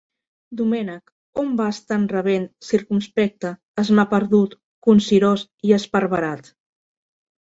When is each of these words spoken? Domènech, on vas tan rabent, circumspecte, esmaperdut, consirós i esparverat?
Domènech, 0.59 1.11
on 1.41 1.49
vas 1.59 1.79
tan 1.91 2.07
rabent, 2.13 2.47
circumspecte, 2.69 3.51
esmaperdut, 3.83 4.57
consirós 4.89 5.43
i 5.71 5.77
esparverat? 5.81 6.53